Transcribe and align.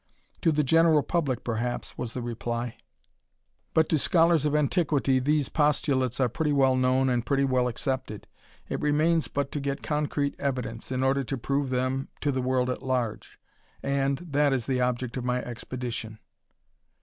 "To 0.41 0.51
the 0.51 0.63
general 0.63 1.03
public, 1.03 1.43
perhaps," 1.43 1.95
was 1.95 2.13
the 2.13 2.23
reply. 2.23 2.75
"But 3.75 3.87
to 3.89 3.99
scholars 3.99 4.45
of 4.47 4.55
antiquity, 4.55 5.19
these 5.19 5.47
postulates 5.47 6.19
are 6.19 6.27
pretty 6.27 6.53
well 6.53 6.75
known 6.75 7.07
and 7.07 7.23
pretty 7.23 7.43
well 7.43 7.67
accepted. 7.67 8.25
It 8.67 8.81
remains 8.81 9.27
but 9.27 9.51
to 9.51 9.59
get 9.59 9.83
concrete 9.83 10.33
evidence, 10.39 10.91
in 10.91 11.03
order 11.03 11.23
to 11.25 11.37
prove 11.37 11.69
them 11.69 12.07
to 12.21 12.31
the 12.31 12.41
world 12.41 12.71
at 12.71 12.81
large 12.81 13.37
and 13.83 14.17
that 14.31 14.53
is 14.53 14.65
the 14.65 14.81
object 14.81 15.17
of 15.17 15.23
my 15.23 15.37
expedition." 15.43 16.17